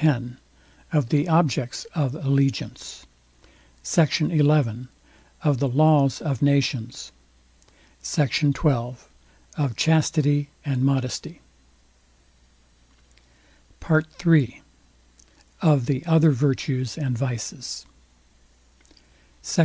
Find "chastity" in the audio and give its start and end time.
9.76-10.50